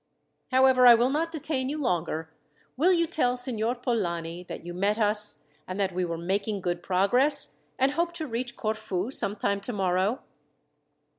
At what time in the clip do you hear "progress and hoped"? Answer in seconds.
6.81-8.15